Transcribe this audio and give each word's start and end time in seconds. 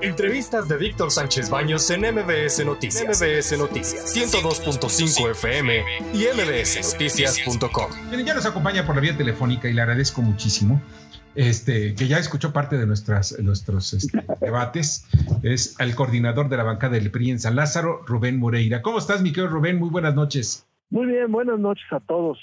Entrevistas 0.00 0.68
de 0.68 0.76
Víctor 0.76 1.10
Sánchez 1.10 1.50
Baños 1.50 1.90
en 1.90 2.02
MBS 2.02 2.64
Noticias. 2.64 3.20
MBS 3.20 3.58
Noticias 3.58 4.16
102.5 4.16 5.30
FM 5.32 5.82
y 6.14 6.24
mbsnoticias.com. 6.36 7.90
Ya 8.24 8.34
nos 8.34 8.46
acompaña 8.46 8.86
por 8.86 8.94
la 8.94 9.00
vía 9.00 9.16
telefónica 9.16 9.68
y 9.68 9.72
le 9.72 9.82
agradezco 9.82 10.22
muchísimo. 10.22 10.80
Este, 11.34 11.96
que 11.96 12.06
ya 12.06 12.18
escuchó 12.18 12.52
parte 12.52 12.78
de 12.78 12.86
nuestras, 12.86 13.36
nuestros 13.40 13.92
este, 13.92 14.24
debates, 14.40 15.04
es 15.42 15.74
el 15.80 15.96
coordinador 15.96 16.48
de 16.48 16.56
la 16.56 16.62
bancada 16.62 16.94
del 16.94 17.10
PRI 17.10 17.32
en 17.32 17.40
San 17.40 17.56
Lázaro, 17.56 18.02
Rubén 18.06 18.38
Moreira. 18.38 18.82
¿Cómo 18.82 18.98
estás, 18.98 19.20
mi 19.20 19.32
querido 19.32 19.48
Rubén? 19.48 19.78
Muy 19.78 19.90
buenas 19.90 20.14
noches. 20.14 20.64
Muy 20.90 21.06
bien, 21.06 21.30
buenas 21.30 21.58
noches 21.58 21.86
a 21.92 22.00
todos, 22.00 22.38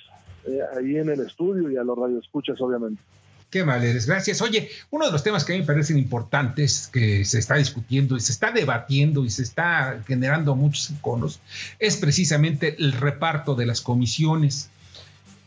eh, 0.45 0.59
ahí 0.77 0.97
en 0.97 1.09
el 1.09 1.21
estudio 1.21 1.71
y 1.71 1.77
a 1.77 1.83
los 1.83 1.97
radioescuchas, 1.97 2.59
obviamente. 2.61 3.01
Qué 3.49 3.63
mal 3.63 3.83
eres, 3.83 4.05
gracias. 4.05 4.41
Oye, 4.41 4.69
uno 4.89 5.05
de 5.05 5.11
los 5.11 5.23
temas 5.23 5.45
que 5.45 5.53
a 5.53 5.55
mí 5.55 5.61
me 5.61 5.67
parecen 5.67 5.97
importantes, 5.97 6.89
que 6.91 7.23
se 7.25 7.39
está 7.39 7.55
discutiendo 7.55 8.17
y 8.17 8.19
se 8.19 8.31
está 8.31 8.51
debatiendo 8.51 9.23
y 9.23 9.29
se 9.29 9.43
está 9.43 10.03
generando 10.07 10.55
muchos 10.55 10.89
iconos, 10.89 11.39
es 11.79 11.97
precisamente 11.97 12.75
el 12.79 12.91
reparto 12.91 13.55
de 13.55 13.65
las 13.65 13.81
comisiones. 13.81 14.69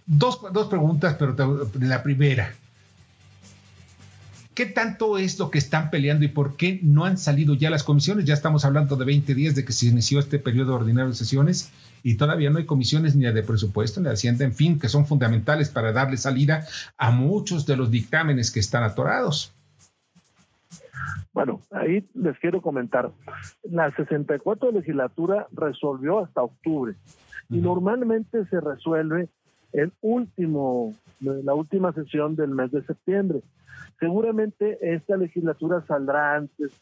Dos, 0.07 0.41
dos 0.53 0.69
preguntas, 0.69 1.17
pero 1.19 1.37
la 1.81 2.03
primera, 2.03 2.55
¿Qué 4.59 4.67
tanto 4.67 5.19
es 5.19 5.39
lo 5.39 5.53
que 5.53 5.59
están 5.59 5.89
peleando 5.89 6.25
y 6.25 6.29
por 6.29 6.57
qué 6.57 6.81
no 6.83 7.05
han 7.05 7.17
salido 7.17 7.55
ya 7.55 7.71
las 7.71 7.85
comisiones? 7.85 8.25
Ya 8.25 8.35
estamos 8.35 8.65
hablando 8.65 8.97
de 8.97 9.05
20 9.05 9.33
días 9.33 9.55
de 9.55 9.65
que 9.65 9.73
se 9.73 9.87
inició 9.87 10.19
este 10.19 10.41
periodo 10.41 10.75
ordinario 10.75 11.11
de 11.11 11.15
sesiones 11.15 11.73
y 12.03 12.17
todavía 12.17 12.51
no 12.51 12.59
hay 12.59 12.67
comisiones 12.67 13.15
ni 13.15 13.25
de 13.25 13.43
presupuesto 13.45 14.01
ni 14.01 14.09
de 14.09 14.15
Hacienda, 14.15 14.45
en 14.45 14.53
fin, 14.53 14.81
que 14.81 14.89
son 14.89 15.07
fundamentales 15.07 15.69
para 15.69 15.93
darle 15.93 16.17
salida 16.17 16.67
a 16.97 17.13
muchos 17.13 17.67
de 17.67 17.77
los 17.77 17.93
dictámenes 17.93 18.51
que 18.51 18.59
están 18.59 18.83
atorados. 18.83 19.53
Bueno, 21.33 21.61
ahí 21.71 22.05
les 22.15 22.37
quiero 22.41 22.61
comentar. 22.61 23.13
La 23.63 23.93
64 23.93 24.73
legislatura 24.73 25.47
resolvió 25.53 26.19
hasta 26.19 26.43
octubre 26.43 26.97
y 27.49 27.59
normalmente 27.59 28.45
se 28.47 28.61
resuelve 28.61 29.29
el 29.73 29.93
último, 30.01 30.97
la 31.21 31.55
última 31.55 31.93
sesión 31.93 32.35
del 32.35 32.51
mes 32.51 32.73
de 32.73 32.83
septiembre. 32.83 33.41
Seguramente 33.99 34.79
esta 34.81 35.17
legislatura 35.17 35.85
saldrá 35.87 36.37
antes 36.37 36.73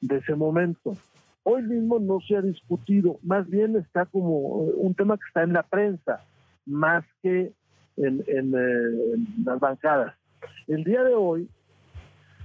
de 0.00 0.16
ese 0.16 0.34
momento. 0.34 0.96
Hoy 1.44 1.62
mismo 1.62 1.98
no 1.98 2.18
se 2.20 2.36
ha 2.36 2.42
discutido, 2.42 3.18
más 3.22 3.48
bien 3.48 3.76
está 3.76 4.06
como 4.06 4.38
un 4.38 4.94
tema 4.94 5.16
que 5.16 5.24
está 5.28 5.42
en 5.44 5.52
la 5.52 5.62
prensa, 5.62 6.24
más 6.66 7.04
que 7.22 7.52
en, 7.96 8.22
eh, 8.28 9.18
las 9.44 9.58
bancadas. 9.58 10.14
El 10.66 10.84
día 10.84 11.02
de 11.04 11.14
hoy, 11.14 11.48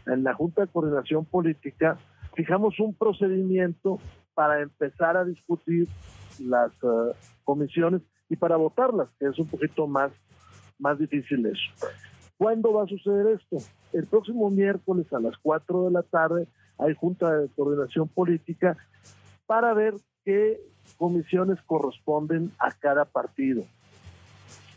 en 0.05 0.23
la 0.23 0.33
Junta 0.33 0.61
de 0.61 0.67
Coordinación 0.67 1.25
Política, 1.25 1.97
fijamos 2.35 2.79
un 2.79 2.93
procedimiento 2.93 3.99
para 4.33 4.61
empezar 4.61 5.17
a 5.17 5.25
discutir 5.25 5.87
las 6.39 6.71
eh, 6.83 7.15
comisiones 7.43 8.01
y 8.29 8.35
para 8.35 8.55
votarlas, 8.55 9.09
que 9.19 9.25
es 9.25 9.37
un 9.37 9.47
poquito 9.47 9.85
más, 9.85 10.11
más 10.79 10.97
difícil 10.97 11.45
eso. 11.45 11.87
¿Cuándo 12.37 12.73
va 12.73 12.83
a 12.83 12.87
suceder 12.87 13.39
esto? 13.39 13.57
El 13.93 14.07
próximo 14.07 14.49
miércoles 14.49 15.11
a 15.13 15.19
las 15.19 15.37
4 15.37 15.85
de 15.85 15.91
la 15.91 16.03
tarde 16.03 16.47
hay 16.77 16.95
Junta 16.95 17.37
de 17.37 17.49
Coordinación 17.49 18.07
Política 18.07 18.75
para 19.45 19.73
ver 19.73 19.93
qué 20.25 20.59
comisiones 20.97 21.61
corresponden 21.61 22.51
a 22.59 22.71
cada 22.71 23.05
partido. 23.05 23.63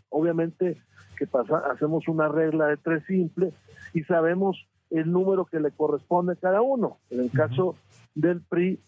Obviamente 0.09 0.77
que 1.17 1.25
pasa, 1.25 1.57
hacemos 1.71 2.07
una 2.07 2.27
regla 2.27 2.67
de 2.67 2.77
tres 2.77 3.03
simple 3.07 3.51
y 3.93 4.03
sabemos 4.03 4.67
el 4.91 5.11
número 5.11 5.45
que 5.45 5.59
le 5.59 5.71
corresponde 5.71 6.33
a 6.33 6.35
cada 6.35 6.61
uno. 6.61 6.99
En 7.09 7.21
el 7.21 7.31
caso 7.31 7.75
del 8.13 8.41
PRI 8.41 8.79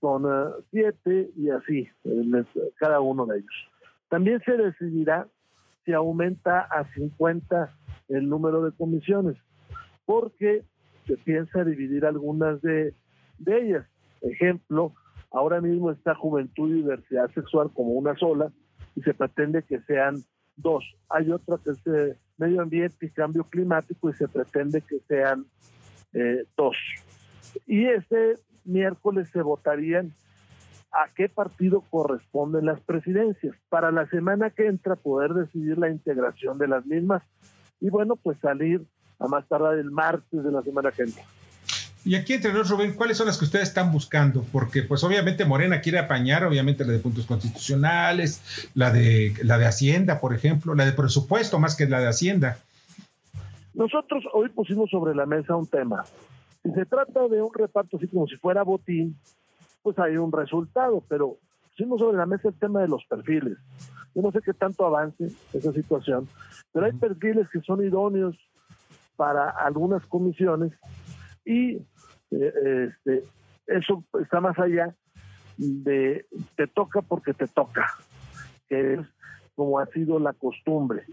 son 0.00 0.24
eh, 0.26 0.52
siete 0.70 1.30
y 1.36 1.48
así, 1.50 1.88
cada 2.76 3.00
uno 3.00 3.24
de 3.26 3.38
ellos. 3.38 3.70
También 4.08 4.42
se 4.44 4.56
decidirá 4.56 5.28
si 5.84 5.92
aumenta 5.92 6.60
a 6.62 6.84
50 6.92 7.72
el 8.08 8.28
número 8.28 8.62
de 8.62 8.72
comisiones, 8.72 9.36
porque 10.06 10.64
se 11.06 11.16
piensa 11.18 11.64
dividir 11.64 12.06
algunas 12.06 12.62
de, 12.62 12.94
ellas. 13.46 13.86
Ejemplo, 14.22 14.94
ahora 15.30 15.60
mismo 15.60 15.90
está 15.90 16.14
Juventud 16.14 16.70
y 16.70 16.76
Diversidad 16.76 17.30
Sexual 17.32 17.70
como 17.74 17.90
una 17.90 18.16
sola 18.16 18.50
y 18.94 19.02
se 19.02 19.12
pretende 19.12 19.62
que 19.62 19.80
sean 19.82 20.22
dos. 20.56 20.84
Hay 21.10 21.30
otra 21.30 21.58
que 21.62 21.70
es 21.70 21.86
eh, 21.86 22.16
Medio 22.38 22.62
Ambiente 22.62 23.06
y 23.06 23.10
Cambio 23.10 23.44
Climático 23.44 24.08
y 24.08 24.14
se 24.14 24.26
pretende 24.26 24.80
que 24.80 25.00
sean 25.06 25.44
eh, 26.14 26.44
dos. 26.56 26.76
Y 27.66 27.86
este 27.86 28.34
miércoles 28.64 29.28
se 29.32 29.42
votarían 29.42 30.12
a 30.92 31.08
qué 31.14 31.28
partido 31.28 31.82
corresponden 31.90 32.64
las 32.64 32.80
presidencias. 32.80 33.54
Para 33.68 33.92
la 33.92 34.08
semana 34.08 34.50
que 34.50 34.66
entra 34.66 34.96
poder 34.96 35.34
decidir 35.34 35.76
la 35.78 35.90
integración 35.90 36.58
de 36.58 36.68
las 36.68 36.86
mismas 36.86 37.22
y 37.80 37.90
bueno, 37.90 38.16
pues 38.16 38.38
salir 38.38 38.86
a 39.18 39.28
más 39.28 39.46
tardar 39.48 39.78
el 39.78 39.90
martes 39.90 40.44
de 40.44 40.50
la 40.50 40.62
semana 40.62 40.90
que 40.92 41.02
entra. 41.02 41.22
Y 42.06 42.14
aquí 42.14 42.34
entre 42.34 42.52
nosotros, 42.52 42.78
Rubén, 42.78 42.94
¿cuáles 42.94 43.16
son 43.16 43.26
las 43.26 43.36
que 43.36 43.46
ustedes 43.46 43.66
están 43.66 43.90
buscando? 43.90 44.44
Porque 44.52 44.84
pues 44.84 45.02
obviamente 45.02 45.44
Morena 45.44 45.80
quiere 45.80 45.98
apañar, 45.98 46.44
obviamente 46.44 46.84
la 46.84 46.92
de 46.92 47.00
puntos 47.00 47.26
constitucionales, 47.26 48.70
la 48.74 48.92
de 48.92 49.34
la 49.42 49.58
de 49.58 49.66
Hacienda, 49.66 50.20
por 50.20 50.32
ejemplo, 50.32 50.76
la 50.76 50.86
de 50.86 50.92
presupuesto 50.92 51.58
más 51.58 51.74
que 51.74 51.88
la 51.88 51.98
de 51.98 52.06
Hacienda. 52.06 52.58
Nosotros 53.74 54.22
hoy 54.32 54.50
pusimos 54.50 54.88
sobre 54.88 55.16
la 55.16 55.26
mesa 55.26 55.56
un 55.56 55.66
tema. 55.66 56.04
Si 56.62 56.70
se 56.70 56.86
trata 56.86 57.26
de 57.26 57.42
un 57.42 57.52
reparto 57.52 57.96
así 57.96 58.06
como 58.06 58.28
si 58.28 58.36
fuera 58.36 58.62
botín, 58.62 59.18
pues 59.82 59.98
hay 59.98 60.16
un 60.16 60.30
resultado, 60.30 61.02
pero 61.08 61.38
pusimos 61.70 61.98
sobre 61.98 62.18
la 62.18 62.26
mesa 62.26 62.48
el 62.48 62.54
tema 62.54 62.82
de 62.82 62.88
los 62.88 63.04
perfiles. 63.06 63.58
Yo 64.14 64.22
no 64.22 64.30
sé 64.30 64.40
qué 64.44 64.54
tanto 64.54 64.86
avance 64.86 65.32
esa 65.52 65.72
situación, 65.72 66.28
pero 66.72 66.86
hay 66.86 66.92
perfiles 66.92 67.48
que 67.50 67.60
son 67.62 67.84
idóneos 67.84 68.36
para 69.16 69.50
algunas 69.50 70.04
comisiones 70.06 70.72
y 71.44 71.76
eh, 72.30 72.88
este, 72.88 73.22
eso 73.66 74.04
está 74.20 74.40
más 74.40 74.58
allá 74.58 74.94
de 75.56 76.26
te 76.56 76.66
toca 76.66 77.02
porque 77.02 77.32
te 77.32 77.46
toca, 77.46 77.86
que 78.68 78.94
es 78.94 79.00
como 79.54 79.78
ha 79.78 79.86
sido 79.86 80.18
la 80.18 80.32
costumbre. 80.34 81.04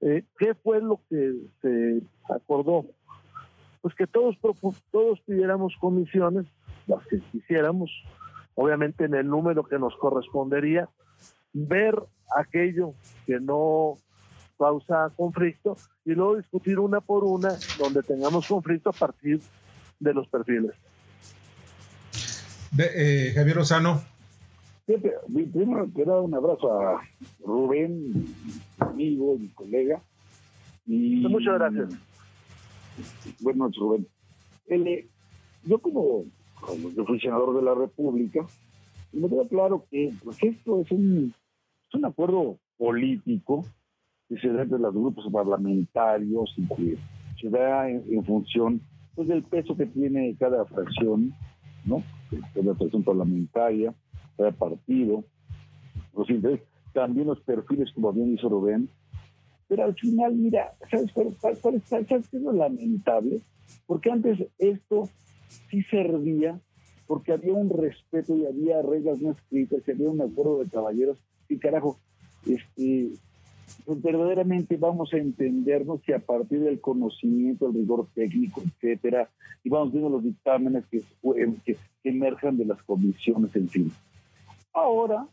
Eh, 0.00 0.24
¿Qué 0.38 0.54
fue 0.54 0.80
lo 0.80 1.00
que 1.08 1.34
se 1.60 2.02
acordó? 2.32 2.86
Pues 3.82 3.94
que 3.94 4.06
todos, 4.06 4.36
todos 4.90 5.20
pidiéramos 5.22 5.74
comisiones, 5.80 6.46
las 6.86 7.04
que 7.06 7.20
quisiéramos, 7.32 7.90
obviamente 8.54 9.04
en 9.04 9.14
el 9.14 9.28
número 9.28 9.64
que 9.64 9.78
nos 9.78 9.96
correspondería, 9.96 10.88
ver 11.52 11.94
aquello 12.36 12.94
que 13.26 13.40
no 13.40 13.94
causa 14.60 15.08
conflicto 15.16 15.74
y 16.04 16.10
luego 16.10 16.36
discutir 16.36 16.78
una 16.78 17.00
por 17.00 17.24
una 17.24 17.56
donde 17.78 18.02
tengamos 18.02 18.46
conflicto 18.46 18.90
a 18.90 18.92
partir 18.92 19.40
de 19.98 20.12
los 20.12 20.28
perfiles. 20.28 20.72
Eh, 22.78 23.32
Javier 23.34 23.56
Rosano. 23.56 24.02
primero 24.84 25.88
quiero 25.94 26.12
dar 26.12 26.20
un 26.20 26.34
abrazo 26.34 26.78
a 26.78 27.00
Rubén, 27.42 28.26
amigo, 28.78 29.38
mi 29.38 29.48
colega. 29.48 30.02
Y, 30.86 31.26
Muchas 31.26 31.54
gracias. 31.54 31.88
Buenas 33.40 33.60
noches, 33.60 33.80
Rubén. 33.80 34.06
Eh, 34.68 35.08
yo 35.64 35.78
como, 35.78 36.24
como 36.60 37.18
senador 37.18 37.56
de 37.56 37.62
la 37.62 37.74
República, 37.74 38.46
me 39.12 39.28
queda 39.28 39.48
claro 39.48 39.86
que 39.90 40.12
pues, 40.22 40.36
esto 40.42 40.82
es 40.82 40.90
un, 40.90 41.34
es 41.88 41.94
un 41.94 42.04
acuerdo 42.04 42.58
político 42.76 43.64
que 44.30 44.38
se 44.38 44.48
da 44.48 44.62
entre 44.62 44.78
los 44.78 44.94
grupos 44.94 45.26
parlamentarios 45.32 46.54
y 46.56 46.96
se 47.40 47.50
da 47.50 47.90
en, 47.90 48.24
función 48.24 48.80
pues, 49.16 49.26
del 49.26 49.42
peso 49.42 49.76
que 49.76 49.86
tiene 49.86 50.36
cada 50.38 50.64
fracción, 50.66 51.34
¿no? 51.84 52.04
Cada 52.54 52.76
fracción 52.76 53.02
parlamentaria, 53.02 53.92
cada 54.36 54.52
partido, 54.52 55.24
los 56.16 56.30
intereses, 56.30 56.64
también 56.92 57.26
los 57.26 57.40
perfiles, 57.40 57.90
como 57.92 58.12
bien 58.12 58.34
hizo 58.34 58.48
Rubén. 58.48 58.88
Pero 59.66 59.84
al 59.84 59.94
final, 59.96 60.36
mira, 60.36 60.70
¿sabes 60.88 61.12
cuál, 61.12 61.82
¿sabes 61.82 62.06
qué 62.06 62.36
es 62.36 62.42
lo 62.42 62.52
lamentable? 62.52 63.40
Porque 63.86 64.12
antes 64.12 64.38
esto 64.58 65.08
sí 65.70 65.82
servía 65.90 66.60
porque 67.08 67.32
había 67.32 67.54
un 67.54 67.68
respeto 67.68 68.36
y 68.36 68.46
había 68.46 68.80
reglas 68.82 69.20
no 69.20 69.32
escritas, 69.32 69.82
y 69.84 69.90
había 69.90 70.08
un 70.08 70.20
acuerdo 70.20 70.60
de 70.62 70.70
caballeros, 70.70 71.18
y 71.48 71.58
carajo, 71.58 71.98
este, 72.46 73.10
pues 73.84 74.02
verdaderamente 74.02 74.76
vamos 74.76 75.12
a 75.12 75.18
entendernos 75.18 76.00
que 76.02 76.14
a 76.14 76.18
partir 76.18 76.60
del 76.60 76.80
conocimiento, 76.80 77.66
el 77.66 77.74
rigor 77.74 78.08
técnico, 78.14 78.62
etcétera, 78.62 79.28
y 79.62 79.68
vamos 79.68 79.92
viendo 79.92 80.10
los 80.10 80.22
dictámenes 80.22 80.84
que, 80.86 81.02
que, 81.64 81.76
emerjan 82.04 82.56
de 82.56 82.64
las 82.64 82.82
comisiones, 82.82 83.54
en 83.56 83.68
fin. 83.68 83.92
Ahora, 84.72 85.26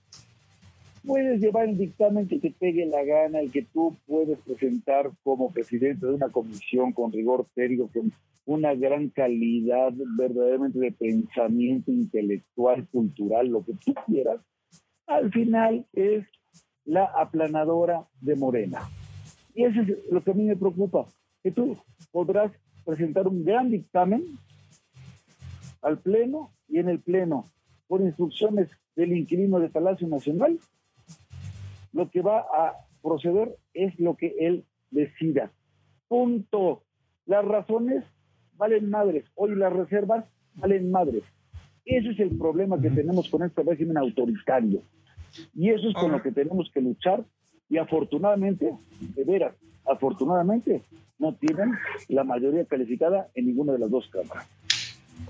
puedes 1.06 1.40
llevar 1.40 1.70
el 1.70 1.78
dictamen 1.78 2.28
que 2.28 2.40
te 2.40 2.52
pegue 2.52 2.86
la 2.86 3.04
gana, 3.04 3.40
el 3.40 3.52
que 3.52 3.64
tú 3.64 3.96
puedes 4.06 4.38
presentar 4.40 5.12
como 5.24 5.52
presidente 5.52 6.06
de 6.06 6.14
una 6.14 6.30
comisión 6.30 6.92
con 6.92 7.12
rigor 7.12 7.46
técnico, 7.56 7.90
con, 7.94 8.12
una 8.48 8.74
gran 8.74 9.10
calidad 9.10 9.92
verdaderamente 10.18 10.80
de 10.80 10.94
pensamiento 10.94 11.92
intelectual, 11.92 12.88
cultural, 12.88 13.50
lo 13.50 13.64
que 13.64 13.74
tú 13.74 13.94
quieras, 14.06 14.40
al 15.06 15.32
final 15.32 15.86
es 15.94 16.26
la 16.88 17.06
aplanadora 17.06 18.08
de 18.22 18.36
Morena. 18.36 18.90
Y 19.54 19.66
eso 19.66 19.82
es 19.82 19.92
lo 20.10 20.22
que 20.22 20.32
a 20.32 20.34
mí 20.34 20.44
me 20.44 20.56
preocupa, 20.56 21.06
que 21.44 21.52
tú 21.52 21.78
podrás 22.12 22.52
presentar 22.86 23.28
un 23.28 23.44
gran 23.44 23.70
dictamen 23.70 24.24
al 25.82 26.00
Pleno 26.00 26.52
y 26.68 26.80
en 26.80 26.90
el 26.90 27.00
Pleno, 27.00 27.46
por 27.88 28.02
instrucciones 28.02 28.70
del 28.96 29.16
inquilino 29.16 29.60
de 29.60 29.70
Palacio 29.70 30.08
Nacional, 30.08 30.60
lo 31.94 32.10
que 32.10 32.22
va 32.22 32.40
a 32.40 32.74
proceder 33.02 33.56
es 33.74 33.98
lo 34.00 34.16
que 34.16 34.36
él 34.40 34.66
decida. 34.92 35.52
Punto. 36.08 36.84
Las 37.26 37.44
razones 37.44 38.04
valen 38.56 38.90
madres. 38.90 39.26
Hoy 39.36 39.56
las 39.56 39.74
reservas 39.74 40.26
valen 40.56 40.92
madres. 40.92 41.24
Ese 41.86 42.10
es 42.10 42.20
el 42.20 42.38
problema 42.38 42.80
que 42.82 42.90
tenemos 42.90 43.30
con 43.30 43.44
este 43.44 43.64
régimen 43.64 43.98
autoritario. 43.98 44.82
Y 45.56 45.70
eso 45.70 45.90
es 45.90 45.96
con 45.96 46.12
lo 46.12 46.22
que 46.22 46.32
tenemos 46.32 46.70
que 46.74 46.82
luchar. 46.82 47.24
Y 47.70 47.78
afortunadamente, 47.78 48.74
de 49.00 49.24
veras, 49.24 49.56
afortunadamente, 49.86 50.84
no 51.20 51.34
tienen 51.36 51.74
la 52.08 52.24
mayoría 52.24 52.66
calificada 52.66 53.28
en 53.36 53.48
ninguna 53.48 53.74
de 53.74 53.80
las 53.80 53.90
dos 53.90 54.10
cámaras. 54.10 54.48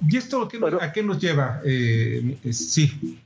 ¿Y 0.08 0.18
esto 0.18 0.48
a 0.82 0.92
qué 0.92 1.04
nos 1.04 1.20
lleva? 1.20 1.62
Eh, 1.66 2.38
sí. 2.52 3.20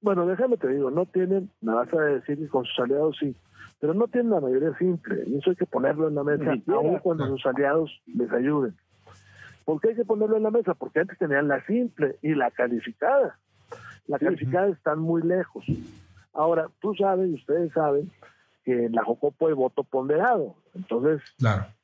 Bueno, 0.00 0.26
déjame 0.26 0.56
te 0.56 0.68
digo, 0.68 0.90
no 0.90 1.06
tienen, 1.06 1.50
me 1.60 1.72
vas 1.72 1.92
a 1.92 2.00
decir 2.00 2.38
que 2.38 2.48
con 2.48 2.64
sus 2.64 2.78
aliados 2.78 3.16
sí, 3.18 3.34
pero 3.80 3.94
no 3.94 4.06
tienen 4.06 4.30
la 4.30 4.40
mayoría 4.40 4.76
simple. 4.78 5.24
Y 5.26 5.38
eso 5.38 5.50
hay 5.50 5.56
que 5.56 5.66
ponerlo 5.66 6.08
en 6.08 6.14
la 6.14 6.22
mesa, 6.22 6.54
aún 6.68 6.98
cuando 6.98 7.26
sus 7.26 7.44
aliados 7.46 7.90
les 8.06 8.30
ayuden. 8.30 8.74
¿Por 9.64 9.80
qué 9.80 9.88
hay 9.88 9.96
que 9.96 10.04
ponerlo 10.04 10.36
en 10.36 10.44
la 10.44 10.50
mesa? 10.50 10.74
Porque 10.74 11.00
antes 11.00 11.18
tenían 11.18 11.48
la 11.48 11.64
simple 11.66 12.16
y 12.22 12.34
la 12.34 12.50
calificada. 12.52 13.38
La 14.06 14.18
calificada 14.18 14.68
están 14.68 15.00
muy 15.00 15.22
lejos. 15.22 15.64
Ahora, 16.36 16.68
tú 16.80 16.94
sabes 16.94 17.32
ustedes 17.32 17.72
saben 17.72 18.10
que 18.64 18.86
en 18.86 18.92
la 18.92 19.04
Jocopo 19.04 19.48
hay 19.48 19.54
voto 19.54 19.84
ponderado. 19.84 20.56
Entonces, 20.74 21.22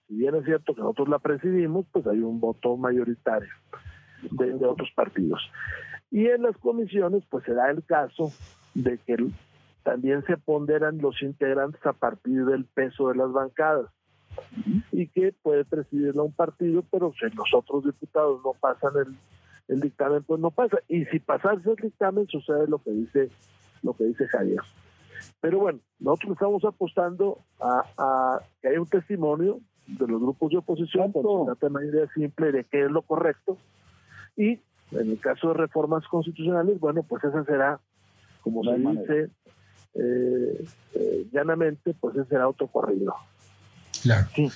si 0.08 0.14
bien 0.14 0.34
es 0.34 0.44
cierto 0.44 0.74
que 0.74 0.80
nosotros 0.80 1.08
la 1.08 1.18
presidimos, 1.18 1.86
pues 1.92 2.06
hay 2.06 2.18
un 2.18 2.40
voto 2.40 2.76
mayoritario 2.76 3.52
de, 4.30 4.52
de 4.52 4.66
otros 4.66 4.90
partidos. 4.94 5.40
Y 6.10 6.26
en 6.26 6.42
las 6.42 6.56
comisiones, 6.58 7.24
pues 7.30 7.44
se 7.44 7.54
da 7.54 7.70
el 7.70 7.82
caso 7.84 8.32
de 8.74 8.98
que 8.98 9.16
también 9.82 10.24
se 10.26 10.36
ponderan 10.36 10.98
los 10.98 11.20
integrantes 11.22 11.84
a 11.86 11.92
partir 11.92 12.44
del 12.44 12.64
peso 12.66 13.08
de 13.08 13.16
las 13.16 13.32
bancadas 13.32 13.86
y 14.90 15.08
que 15.08 15.34
puede 15.42 15.64
presidirla 15.64 16.22
un 16.22 16.32
partido, 16.32 16.84
pero 16.90 17.12
si 17.18 17.34
los 17.34 17.52
otros 17.54 17.84
diputados 17.84 18.40
no 18.44 18.52
pasan 18.52 18.92
el, 19.06 19.14
el 19.74 19.80
dictamen, 19.80 20.22
pues 20.22 20.40
no 20.40 20.50
pasa. 20.50 20.78
Y 20.88 21.04
si 21.06 21.18
pasase 21.18 21.70
el 21.70 21.76
dictamen, 21.76 22.26
sucede 22.28 22.66
lo 22.66 22.78
que 22.78 22.90
dice, 22.90 23.30
lo 23.82 23.94
que 23.94 24.04
dice 24.04 24.26
Javier. 24.28 24.60
Pero 25.40 25.58
bueno, 25.58 25.80
nosotros 25.98 26.32
estamos 26.32 26.64
apostando 26.64 27.38
a, 27.60 28.40
que 28.60 28.68
haya 28.68 28.80
un 28.80 28.86
testimonio 28.86 29.60
de 29.86 30.06
los 30.06 30.20
grupos 30.20 30.50
de 30.50 30.58
oposición, 30.58 31.12
con 31.12 31.26
una 31.26 31.84
idea 31.84 32.06
simple 32.14 32.52
de 32.52 32.64
qué 32.64 32.84
es 32.84 32.90
lo 32.90 33.02
correcto. 33.02 33.56
Y 34.36 34.60
en 34.92 35.10
el 35.10 35.18
caso 35.18 35.48
de 35.48 35.54
reformas 35.54 36.06
constitucionales, 36.08 36.78
bueno, 36.78 37.02
pues 37.02 37.24
esa 37.24 37.44
será, 37.44 37.80
como 38.42 38.62
se 38.64 38.74
dice 38.76 39.30
eh, 39.94 40.64
eh, 40.94 41.26
llanamente, 41.32 41.94
pues 41.94 42.16
ese 42.16 42.28
será 42.28 42.48
otro 42.48 42.68
corrido. 42.68 43.14
Claro. 44.02 44.26
Sí. 44.34 44.50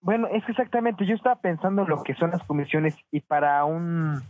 bueno, 0.00 0.28
es 0.32 0.42
exactamente, 0.48 1.06
yo 1.06 1.14
estaba 1.14 1.36
pensando 1.36 1.82
en 1.82 1.88
lo 1.88 2.02
que 2.02 2.14
son 2.14 2.30
las 2.30 2.42
comisiones 2.44 2.94
y 3.10 3.20
para 3.20 3.64
un, 3.64 4.22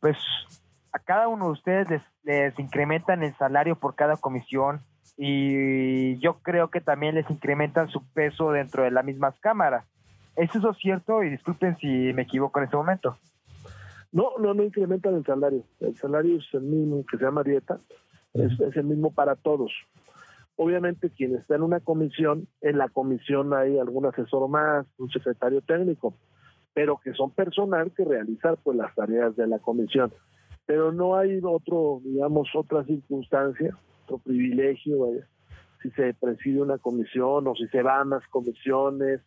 pues 0.00 0.16
cada 1.04 1.28
uno 1.28 1.46
de 1.46 1.52
ustedes 1.52 1.90
les, 1.90 2.02
les 2.22 2.58
incrementan 2.58 3.22
el 3.22 3.34
salario 3.36 3.76
por 3.76 3.94
cada 3.94 4.16
comisión 4.16 4.80
y 5.16 6.18
yo 6.18 6.38
creo 6.42 6.68
que 6.68 6.80
también 6.80 7.14
les 7.14 7.30
incrementan 7.30 7.88
su 7.88 8.02
peso 8.12 8.50
dentro 8.50 8.82
de 8.82 8.90
las 8.90 9.04
mismas 9.04 9.38
cámaras. 9.40 9.84
¿Es 10.36 10.54
eso 10.54 10.74
cierto? 10.74 11.22
Y 11.22 11.30
disculpen 11.30 11.76
si 11.76 12.12
me 12.12 12.22
equivoco 12.22 12.58
en 12.58 12.64
este 12.64 12.76
momento. 12.76 13.16
No, 14.10 14.30
no, 14.38 14.54
no 14.54 14.62
incrementan 14.62 15.14
el 15.14 15.24
salario. 15.24 15.62
El 15.80 15.96
salario 15.96 16.38
es 16.38 16.46
el 16.52 16.62
mismo 16.62 17.04
que 17.06 17.16
se 17.18 17.24
llama 17.24 17.42
dieta, 17.42 17.78
es, 18.32 18.58
es 18.60 18.76
el 18.76 18.84
mismo 18.84 19.12
para 19.12 19.36
todos. 19.36 19.72
Obviamente 20.56 21.10
quien 21.10 21.34
está 21.34 21.56
en 21.56 21.62
una 21.62 21.80
comisión, 21.80 22.46
en 22.60 22.78
la 22.78 22.88
comisión 22.88 23.52
hay 23.54 23.78
algún 23.78 24.06
asesor 24.06 24.48
más, 24.48 24.86
un 24.98 25.10
secretario 25.10 25.60
técnico, 25.62 26.14
pero 26.72 27.00
que 27.02 27.12
son 27.12 27.30
personal 27.32 27.92
que 27.92 28.04
realizan 28.04 28.56
pues 28.62 28.76
las 28.76 28.94
tareas 28.94 29.34
de 29.36 29.46
la 29.46 29.58
comisión. 29.58 30.12
Pero 30.66 30.92
no 30.92 31.16
hay 31.16 31.40
otro, 31.42 32.00
digamos, 32.04 32.48
otra 32.54 32.84
circunstancia, 32.84 33.76
otro 34.04 34.18
privilegio, 34.18 35.06
vaya, 35.06 35.26
si 35.82 35.90
se 35.90 36.14
preside 36.14 36.62
una 36.62 36.78
comisión 36.78 37.46
o 37.46 37.54
si 37.54 37.66
se 37.68 37.82
van 37.82 38.10
las 38.10 38.26
comisiones 38.28 39.20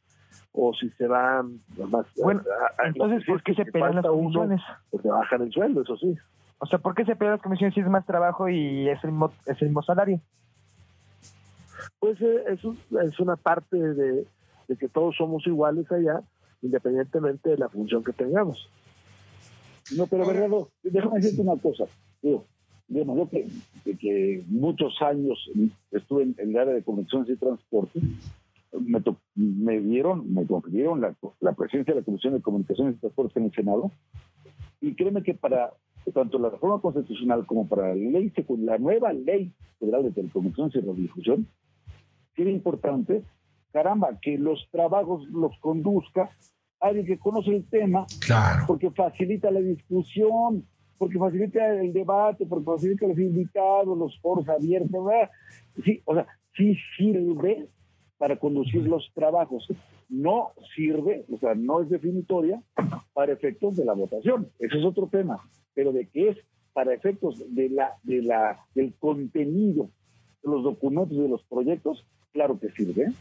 o 0.51 0.73
si 0.73 0.89
se 0.91 1.07
van 1.07 1.59
más 1.89 2.05
bueno 2.15 2.41
entonces 2.83 3.23
por 3.25 3.41
qué 3.41 3.55
se 3.55 3.65
pelean 3.65 3.95
las 3.95 4.05
comisiones 4.05 4.61
pues 4.91 5.01
se 5.01 5.09
bajan 5.09 5.41
el 5.41 5.51
sueldo 5.51 5.81
eso 5.81 5.95
sí. 5.97 6.15
O 6.59 6.65
sea 6.65 6.79
por 6.79 6.95
qué 6.95 7.05
se 7.05 7.15
pelean 7.15 7.35
las 7.35 7.41
comisiones 7.41 7.73
si 7.73 7.79
es 7.79 7.87
más 7.87 8.05
trabajo 8.05 8.49
y 8.49 8.89
es 8.89 9.01
el 9.03 9.11
mismo, 9.11 9.31
es 9.45 9.61
el 9.61 9.69
mismo 9.69 9.81
salario 9.83 10.19
pues 11.99 12.21
eh, 12.21 12.43
es, 12.47 12.59
es 12.63 13.19
una 13.19 13.35
parte 13.35 13.77
de, 13.77 14.25
que 14.79 14.87
todos 14.87 15.15
somos 15.15 15.45
iguales 15.47 15.91
allá, 15.91 16.21
independientemente 16.61 17.51
de 17.51 17.57
la 17.57 17.69
función 17.69 18.03
que 18.03 18.13
tengamos. 18.13 18.69
No, 19.95 20.07
pero 20.07 20.25
Bernardo, 20.25 20.69
déjame 20.83 21.17
decirte 21.17 21.41
una 21.41 21.55
cosa. 21.55 21.85
Digo, 22.21 22.45
yo 22.89 23.29
que, 23.29 23.47
que, 23.95 24.43
muchos 24.47 25.01
años 25.01 25.49
estuve 25.91 26.23
en, 26.23 26.35
el 26.37 26.57
área 26.57 26.73
de 26.73 26.83
conexiones 26.83 27.29
y 27.29 27.35
transporte, 27.35 27.99
me, 28.79 29.01
me 29.35 29.79
dieron, 29.79 30.33
me 30.33 30.45
confirieron 30.45 31.01
la, 31.01 31.15
la, 31.39 31.53
presencia 31.53 31.93
de 31.93 32.01
la 32.01 32.05
Comisión 32.05 32.33
de 32.33 32.41
Comunicaciones 32.41 32.95
y 32.95 32.99
Transporte 32.99 33.39
en 33.39 33.45
el 33.45 33.53
Senado, 33.53 33.91
y 34.81 34.93
créeme 34.93 35.23
que 35.23 35.33
para 35.33 35.73
tanto 36.13 36.39
la 36.39 36.49
reforma 36.49 36.79
constitucional 36.79 37.45
como 37.45 37.67
para 37.67 37.89
la 37.89 37.95
ley 37.95 38.31
la 38.59 38.77
nueva 38.77 39.11
ley 39.11 39.51
federal 39.79 40.03
de 40.03 40.11
telecomunicaciones 40.11 40.75
y 40.75 40.79
radiodifusión, 40.79 41.47
era 42.35 42.49
importante, 42.49 43.23
caramba, 43.71 44.17
que 44.21 44.37
los 44.37 44.67
trabajos 44.71 45.27
los 45.29 45.57
conduzca 45.59 46.29
alguien 46.79 47.05
que 47.05 47.17
conoce 47.17 47.55
el 47.55 47.65
tema, 47.65 48.05
porque 48.67 48.91
facilita 48.91 49.51
la 49.51 49.59
discusión, 49.59 50.65
porque 50.97 51.17
facilita 51.17 51.73
el 51.79 51.93
debate, 51.93 52.45
porque 52.45 52.65
facilita 52.65 53.07
los 53.07 53.19
invitados, 53.19 53.97
los 53.97 54.19
foros 54.19 54.47
abiertos, 54.49 55.03
¿verdad? 55.05 55.29
Sí, 55.83 56.01
o 56.05 56.15
sea, 56.15 56.27
sí 56.55 56.75
sirve 56.97 57.67
para 58.17 58.37
conducir 58.37 58.83
los 58.87 59.11
trabajos. 59.13 59.67
No 60.09 60.51
sirve, 60.75 61.25
o 61.31 61.37
sea, 61.37 61.53
no 61.55 61.81
es 61.81 61.89
definitoria 61.89 62.61
para 63.13 63.33
efectos 63.33 63.75
de 63.75 63.85
la 63.85 63.93
votación. 63.93 64.49
Ese 64.59 64.77
es 64.77 64.85
otro 64.85 65.07
tema. 65.07 65.39
Pero 65.73 65.91
de 65.91 66.07
qué 66.07 66.29
es 66.29 66.37
para 66.73 66.93
efectos 66.93 67.43
de 67.53 67.69
la, 67.69 67.97
de 68.03 68.21
la, 68.21 68.65
del 68.73 68.93
contenido 68.99 69.89
de 70.43 70.51
los 70.51 70.63
documentos 70.63 71.17
de 71.17 71.27
los 71.27 71.43
proyectos, 71.43 72.05
claro 72.31 72.59
que 72.59 72.69
sirve. 72.69 73.11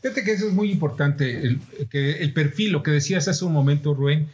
Fíjate 0.00 0.22
que 0.22 0.32
eso 0.32 0.46
es 0.48 0.54
muy 0.54 0.70
importante, 0.70 1.42
el, 1.42 1.60
que 1.90 2.18
el 2.22 2.32
perfil, 2.32 2.72
lo 2.72 2.82
que 2.82 2.92
decías 2.92 3.28
hace 3.28 3.44
un 3.44 3.52
momento, 3.52 3.94
Rubén, 3.94 4.28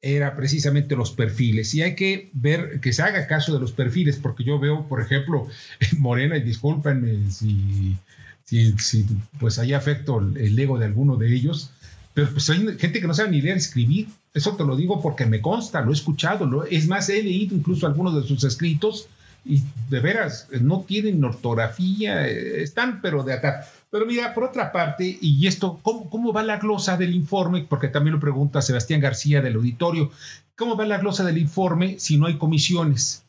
era 0.00 0.36
precisamente 0.36 0.94
los 0.94 1.10
perfiles. 1.10 1.74
Y 1.74 1.82
hay 1.82 1.94
que 1.94 2.30
ver, 2.32 2.80
que 2.80 2.92
se 2.92 3.02
haga 3.02 3.26
caso 3.26 3.52
de 3.52 3.60
los 3.60 3.72
perfiles, 3.72 4.16
porque 4.16 4.44
yo 4.44 4.58
veo, 4.58 4.86
por 4.88 5.00
ejemplo, 5.00 5.48
Morena, 5.98 6.36
y 6.36 6.42
discúlpenme 6.42 7.30
si, 7.30 7.96
si, 8.44 9.06
pues 9.40 9.58
hay 9.58 9.72
afecto 9.72 10.20
el 10.20 10.58
ego 10.58 10.78
de 10.78 10.86
alguno 10.86 11.16
de 11.16 11.34
ellos, 11.34 11.72
pero 12.18 12.32
pues 12.32 12.50
hay 12.50 12.58
gente 12.78 13.00
que 13.00 13.06
no 13.06 13.14
sabe 13.14 13.30
ni 13.30 13.40
leer 13.40 13.56
escribir. 13.56 14.08
Eso 14.34 14.56
te 14.56 14.64
lo 14.64 14.76
digo 14.76 15.00
porque 15.00 15.24
me 15.24 15.40
consta, 15.40 15.82
lo 15.82 15.90
he 15.90 15.94
escuchado, 15.94 16.46
lo, 16.46 16.64
es 16.64 16.88
más, 16.88 17.08
he 17.08 17.22
leído 17.22 17.54
incluso 17.54 17.86
algunos 17.86 18.20
de 18.20 18.26
sus 18.26 18.42
escritos 18.42 19.08
y 19.44 19.62
de 19.88 20.00
veras 20.00 20.48
no 20.60 20.80
tienen 20.80 21.22
ortografía, 21.22 22.26
eh, 22.26 22.62
están 22.62 23.00
pero 23.02 23.22
de 23.22 23.34
acá. 23.34 23.68
Pero 23.90 24.04
mira, 24.04 24.34
por 24.34 24.44
otra 24.44 24.70
parte, 24.70 25.16
y 25.20 25.46
esto, 25.46 25.78
¿cómo, 25.82 26.10
¿cómo, 26.10 26.32
va 26.32 26.42
la 26.42 26.58
glosa 26.58 26.96
del 26.96 27.14
informe? 27.14 27.66
Porque 27.68 27.88
también 27.88 28.14
lo 28.14 28.20
pregunta 28.20 28.60
Sebastián 28.60 29.00
García 29.00 29.40
del 29.40 29.56
auditorio. 29.56 30.10
¿Cómo 30.56 30.76
va 30.76 30.84
la 30.84 30.98
glosa 30.98 31.24
del 31.24 31.38
informe 31.38 31.98
si 31.98 32.18
no 32.18 32.26
hay 32.26 32.36
comisiones? 32.36 33.24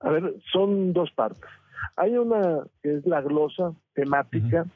A 0.00 0.10
ver, 0.10 0.34
son 0.52 0.92
dos 0.92 1.10
partes. 1.10 1.50
Hay 1.96 2.16
una 2.16 2.64
que 2.82 2.96
es 2.96 3.06
la 3.06 3.22
glosa 3.22 3.72
temática 3.94 4.66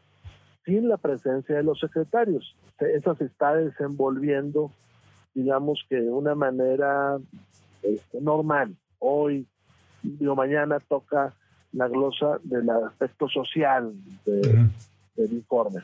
sin 0.64 0.88
la 0.88 0.96
presencia 0.96 1.56
de 1.56 1.62
los 1.62 1.78
secretarios. 1.80 2.56
Esa 2.78 3.14
se 3.14 3.24
está 3.24 3.54
desenvolviendo, 3.54 4.70
digamos 5.34 5.84
que 5.88 5.96
de 5.96 6.10
una 6.10 6.34
manera 6.34 7.18
este, 7.82 8.20
normal. 8.20 8.74
Hoy 8.98 9.46
digo, 10.02 10.36
mañana 10.36 10.80
toca 10.80 11.34
la 11.72 11.88
glosa 11.88 12.38
del 12.42 12.68
aspecto 12.70 13.28
social 13.28 13.92
de, 14.25 14.68
del 15.16 15.32
informe. 15.32 15.82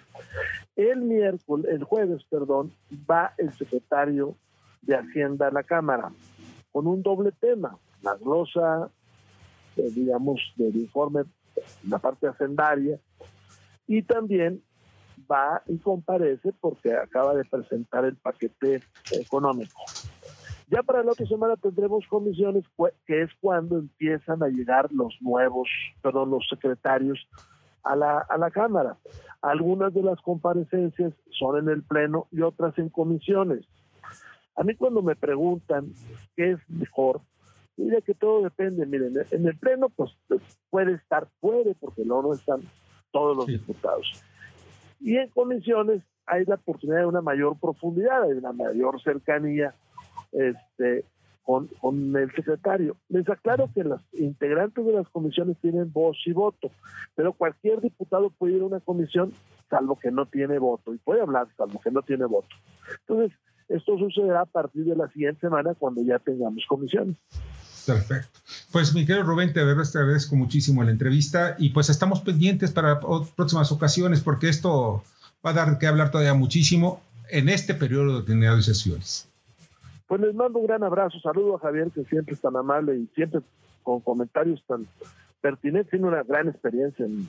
El 0.76 1.02
miércoles, 1.02 1.66
el 1.70 1.84
jueves, 1.84 2.24
perdón, 2.30 2.72
va 3.08 3.32
el 3.38 3.52
secretario 3.52 4.36
de 4.82 4.96
Hacienda 4.96 5.48
a 5.48 5.52
la 5.52 5.62
Cámara 5.62 6.10
con 6.72 6.86
un 6.86 7.02
doble 7.02 7.32
tema, 7.32 7.78
la 8.02 8.16
glosa, 8.16 8.90
eh, 9.76 9.90
digamos, 9.94 10.40
del 10.56 10.74
informe, 10.76 11.22
la 11.88 11.98
parte 11.98 12.26
hacendaria, 12.26 12.98
y 13.86 14.02
también 14.02 14.60
va 15.30 15.62
y 15.66 15.78
comparece 15.78 16.52
porque 16.60 16.94
acaba 16.94 17.34
de 17.34 17.44
presentar 17.44 18.04
el 18.04 18.16
paquete 18.16 18.82
económico. 19.12 19.80
Ya 20.68 20.82
para 20.82 21.02
la 21.02 21.12
otra 21.12 21.26
semana 21.26 21.56
tendremos 21.56 22.06
comisiones, 22.08 22.64
que 23.06 23.22
es 23.22 23.30
cuando 23.40 23.78
empiezan 23.78 24.42
a 24.42 24.48
llegar 24.48 24.90
los 24.92 25.14
nuevos, 25.20 25.68
perdón, 26.02 26.30
los 26.30 26.46
secretarios 26.48 27.18
a 27.82 27.94
la, 27.94 28.18
a 28.18 28.38
la 28.38 28.50
Cámara. 28.50 28.96
Algunas 29.42 29.92
de 29.92 30.02
las 30.02 30.20
comparecencias 30.22 31.12
son 31.30 31.58
en 31.58 31.68
el 31.68 31.82
Pleno 31.82 32.28
y 32.32 32.40
otras 32.40 32.78
en 32.78 32.88
comisiones. 32.88 33.66
A 34.56 34.62
mí 34.62 34.74
cuando 34.74 35.02
me 35.02 35.16
preguntan 35.16 35.92
qué 36.36 36.52
es 36.52 36.58
mejor, 36.70 37.20
diría 37.76 38.00
que 38.00 38.14
todo 38.14 38.42
depende. 38.42 38.86
Miren, 38.86 39.12
en 39.30 39.46
el 39.46 39.56
Pleno 39.58 39.90
pues 39.90 40.12
puede 40.70 40.94
estar, 40.94 41.28
puede, 41.40 41.74
porque 41.74 42.04
no, 42.04 42.22
no 42.22 42.32
están 42.32 42.60
todos 43.10 43.36
los 43.36 43.46
diputados. 43.46 44.24
Y 45.00 45.16
en 45.16 45.28
comisiones 45.28 46.02
hay 46.24 46.44
la 46.46 46.54
oportunidad 46.54 47.00
de 47.00 47.06
una 47.06 47.20
mayor 47.20 47.58
profundidad, 47.60 48.26
de 48.26 48.38
una 48.38 48.52
mayor 48.52 49.02
cercanía 49.02 49.74
este, 50.34 51.04
con, 51.42 51.68
con 51.80 52.16
el 52.16 52.30
secretario. 52.32 52.96
Les 53.08 53.28
aclaro 53.28 53.70
que 53.74 53.84
los 53.84 54.00
integrantes 54.12 54.84
de 54.84 54.92
las 54.92 55.08
comisiones 55.08 55.56
tienen 55.60 55.92
voz 55.92 56.16
y 56.26 56.32
voto, 56.32 56.70
pero 57.14 57.32
cualquier 57.32 57.80
diputado 57.80 58.30
puede 58.30 58.54
ir 58.54 58.62
a 58.62 58.66
una 58.66 58.80
comisión 58.80 59.32
salvo 59.70 59.98
que 59.98 60.10
no 60.10 60.26
tiene 60.26 60.58
voto, 60.58 60.94
y 60.94 60.98
puede 60.98 61.22
hablar 61.22 61.48
salvo 61.56 61.80
que 61.80 61.90
no 61.90 62.02
tiene 62.02 62.26
voto. 62.26 62.48
Entonces, 63.00 63.36
esto 63.68 63.98
sucederá 63.98 64.42
a 64.42 64.46
partir 64.46 64.84
de 64.84 64.94
la 64.94 65.08
siguiente 65.08 65.40
semana 65.40 65.74
cuando 65.74 66.02
ya 66.02 66.18
tengamos 66.18 66.64
comisiones. 66.68 67.16
Perfecto. 67.86 68.40
Pues 68.72 68.94
mi 68.94 69.04
querido 69.04 69.24
Rubén, 69.24 69.52
te 69.52 69.60
agradezco 69.60 70.36
muchísimo 70.36 70.82
la 70.84 70.90
entrevista 70.90 71.56
y 71.58 71.70
pues 71.70 71.90
estamos 71.90 72.20
pendientes 72.20 72.72
para 72.72 73.00
próximas 73.36 73.72
ocasiones 73.72 74.20
porque 74.20 74.48
esto 74.48 75.02
va 75.44 75.50
a 75.50 75.54
dar 75.54 75.78
que 75.78 75.86
hablar 75.86 76.10
todavía 76.10 76.34
muchísimo 76.34 77.02
en 77.28 77.48
este 77.48 77.74
periodo 77.74 78.22
de 78.22 78.62
sesiones. 78.62 79.28
Pues 80.06 80.20
les 80.20 80.34
mando 80.34 80.58
un 80.58 80.66
gran 80.66 80.82
abrazo, 80.82 81.18
saludo 81.20 81.56
a 81.56 81.58
Javier 81.60 81.90
que 81.94 82.04
siempre 82.04 82.34
es 82.34 82.40
tan 82.40 82.56
amable 82.56 82.96
y 82.96 83.06
siempre 83.14 83.40
con 83.82 84.00
comentarios 84.00 84.62
tan 84.66 84.86
pertinentes, 85.40 85.90
tiene 85.90 86.06
una 86.06 86.22
gran 86.22 86.48
experiencia 86.48 87.04
en 87.04 87.28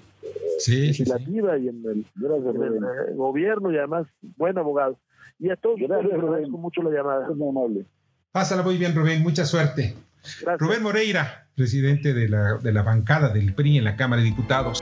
legislativa 0.67 1.57
y 1.57 1.67
en 1.67 1.83
el, 1.85 1.99
eh, 1.99 3.13
gobierno 3.13 3.71
y 3.71 3.77
además 3.77 4.07
buen 4.37 4.57
abogado. 4.57 4.97
Y 5.37 5.49
a 5.49 5.57
todos 5.57 5.79
les 5.79 5.91
agradezco 5.91 6.57
mucho 6.57 6.81
la 6.81 6.91
llamada. 6.91 7.29
muy 7.29 7.49
amable. 7.49 7.85
Pásala 8.31 8.63
muy 8.63 8.77
bien, 8.77 8.95
Rubén, 8.95 9.21
mucha 9.21 9.45
suerte. 9.45 9.95
Rubén 10.57 10.81
Moreira, 10.81 11.47
presidente 11.55 12.13
de 12.13 12.29
la, 12.29 12.57
de 12.57 12.71
la 12.71 12.83
bancada 12.83 13.29
del 13.29 13.53
PRI 13.53 13.77
en 13.77 13.83
la 13.83 13.95
Cámara 13.95 14.21
de 14.21 14.29
Diputados. 14.29 14.81